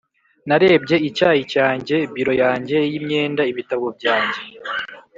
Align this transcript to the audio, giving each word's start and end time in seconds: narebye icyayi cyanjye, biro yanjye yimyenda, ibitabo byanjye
narebye 0.47 0.95
icyayi 1.09 1.43
cyanjye, 1.53 1.95
biro 2.13 2.33
yanjye 2.43 2.77
yimyenda, 2.91 3.41
ibitabo 3.51 3.85
byanjye 3.97 4.41